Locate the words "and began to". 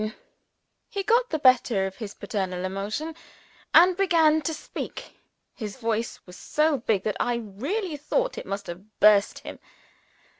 3.71-4.51